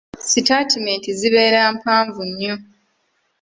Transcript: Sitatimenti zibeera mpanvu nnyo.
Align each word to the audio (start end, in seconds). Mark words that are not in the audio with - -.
Sitatimenti 0.31 1.09
zibeera 1.19 1.61
mpanvu 1.79 2.21
nnyo. 2.29 2.53